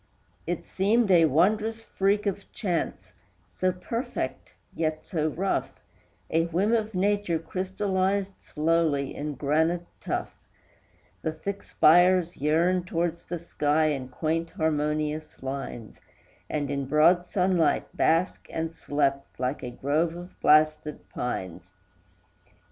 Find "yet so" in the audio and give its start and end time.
4.73-5.27